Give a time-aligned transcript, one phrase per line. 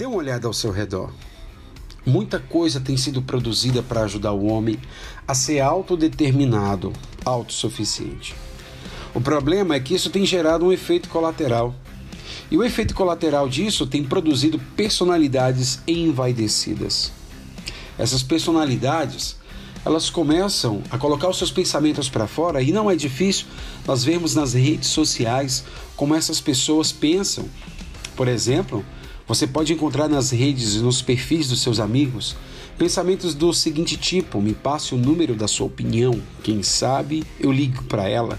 [0.00, 1.12] Dê uma olhada ao seu redor.
[2.06, 4.80] Muita coisa tem sido produzida para ajudar o homem
[5.28, 6.92] a ser autodeterminado,
[7.24, 8.34] autossuficiente.
[9.12, 11.74] O problema é que isso tem gerado um efeito colateral.
[12.50, 17.12] E o efeito colateral disso tem produzido personalidades envaidecidas.
[17.96, 19.36] Essas personalidades,
[19.84, 23.46] elas começam a colocar os seus pensamentos para fora e não é difícil
[23.86, 25.64] nós vermos nas redes sociais
[25.96, 27.48] como essas pessoas pensam.
[28.16, 28.84] Por exemplo,
[29.28, 32.34] você pode encontrar nas redes e nos perfis dos seus amigos
[32.80, 37.84] pensamentos do seguinte tipo: me passe o número da sua opinião, quem sabe eu ligo
[37.84, 38.38] para ela.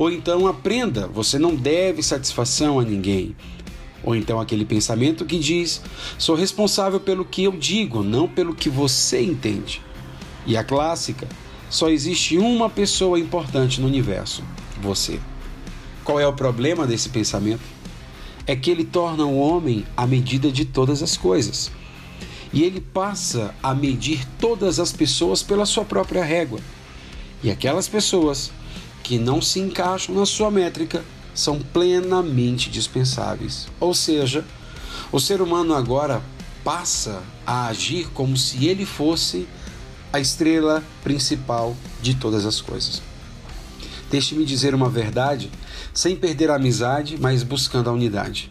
[0.00, 3.36] Ou então aprenda, você não deve satisfação a ninguém.
[4.02, 5.82] Ou então aquele pensamento que diz:
[6.16, 9.82] sou responsável pelo que eu digo, não pelo que você entende.
[10.46, 11.28] E a clássica:
[11.68, 14.42] só existe uma pessoa importante no universo,
[14.80, 15.20] você.
[16.02, 17.60] Qual é o problema desse pensamento?
[18.46, 21.70] é que ele torna o homem a medida de todas as coisas.
[22.52, 26.58] E ele passa a medir todas as pessoas pela sua própria régua.
[27.44, 28.50] E aquelas pessoas
[29.10, 33.66] que não se encaixam na sua métrica são plenamente dispensáveis.
[33.80, 34.44] Ou seja,
[35.10, 36.22] o ser humano agora
[36.62, 39.48] passa a agir como se ele fosse
[40.12, 43.02] a estrela principal de todas as coisas.
[44.12, 45.50] Deixe-me dizer uma verdade
[45.92, 48.48] sem perder a amizade, mas buscando a unidade.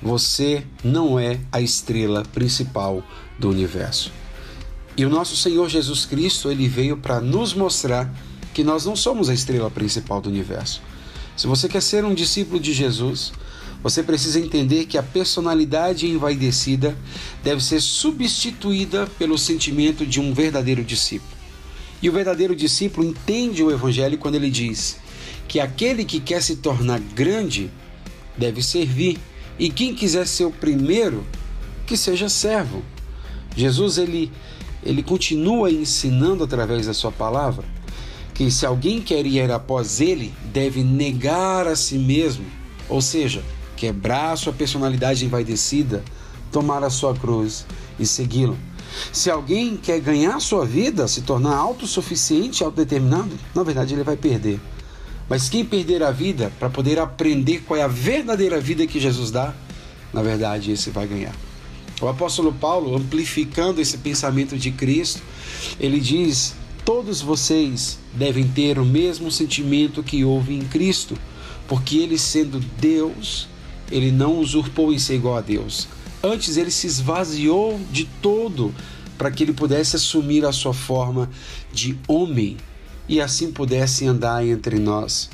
[0.00, 3.04] Você não é a estrela principal
[3.38, 4.10] do universo.
[4.96, 8.10] E o nosso Senhor Jesus Cristo, ele veio para nos mostrar
[8.52, 10.82] que nós não somos a estrela principal do universo.
[11.36, 13.32] Se você quer ser um discípulo de Jesus,
[13.82, 16.96] você precisa entender que a personalidade envaidecida
[17.42, 21.32] deve ser substituída pelo sentimento de um verdadeiro discípulo.
[22.02, 24.98] E o verdadeiro discípulo entende o Evangelho quando ele diz
[25.48, 27.70] que aquele que quer se tornar grande
[28.36, 29.18] deve servir,
[29.58, 31.26] e quem quiser ser o primeiro,
[31.86, 32.82] que seja servo.
[33.56, 34.30] Jesus ele,
[34.82, 37.64] ele continua ensinando através da sua palavra
[38.40, 42.46] que se alguém quer ir após ele, deve negar a si mesmo,
[42.88, 43.44] ou seja,
[43.76, 46.02] quebrar sua personalidade envaidecida,
[46.50, 47.66] tomar a sua cruz
[47.98, 48.56] e segui-lo.
[49.12, 54.58] Se alguém quer ganhar sua vida, se tornar autossuficiente, autodeterminado, na verdade ele vai perder.
[55.28, 59.30] Mas quem perder a vida para poder aprender qual é a verdadeira vida que Jesus
[59.30, 59.52] dá,
[60.14, 61.34] na verdade esse vai ganhar.
[62.00, 65.20] O apóstolo Paulo, amplificando esse pensamento de Cristo,
[65.78, 66.54] ele diz:
[66.84, 71.16] Todos vocês devem ter o mesmo sentimento que houve em Cristo,
[71.68, 73.48] porque ele, sendo Deus,
[73.90, 75.88] ele não usurpou em ser igual a Deus
[76.22, 78.74] Antes ele se esvaziou de todo
[79.16, 81.30] para que ele pudesse assumir a sua forma
[81.72, 82.58] de homem
[83.08, 85.30] e assim pudesse andar entre nós.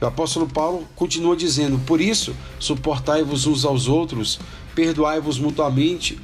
[0.00, 4.38] O apóstolo Paulo continua dizendo: Por isso, suportai-vos uns aos outros,
[4.76, 6.16] perdoai-vos mutuamente,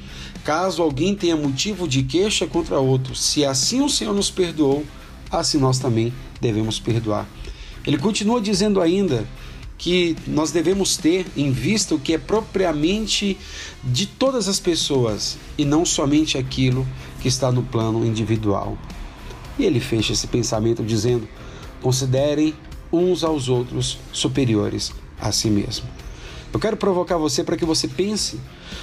[0.45, 3.15] caso alguém tenha motivo de queixa contra outro.
[3.15, 4.85] Se assim o Senhor nos perdoou,
[5.29, 7.27] assim nós também devemos perdoar.
[7.85, 9.27] Ele continua dizendo ainda
[9.75, 13.37] que nós devemos ter em vista o que é propriamente
[13.83, 16.87] de todas as pessoas e não somente aquilo
[17.21, 18.77] que está no plano individual.
[19.57, 21.27] E ele fecha esse pensamento dizendo:
[21.81, 22.53] considerem
[22.91, 25.87] uns aos outros superiores a si mesmo.
[26.53, 28.39] Eu quero provocar você para que você pense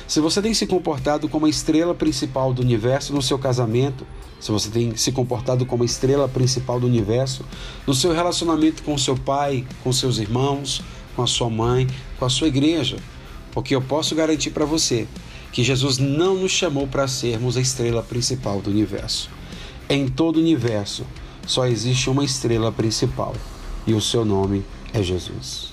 [0.07, 4.07] se você tem se comportado como a estrela principal do universo no seu casamento,
[4.41, 7.45] se você tem se comportado como a estrela principal do universo
[7.87, 10.83] no seu relacionamento com seu pai, com seus irmãos,
[11.15, 11.87] com a sua mãe,
[12.19, 12.97] com a sua igreja.
[13.53, 15.07] Porque eu posso garantir para você
[15.53, 19.31] que Jesus não nos chamou para sermos a estrela principal do universo.
[19.89, 21.05] Em todo o universo
[21.47, 23.35] só existe uma estrela principal
[23.87, 25.73] e o seu nome é Jesus.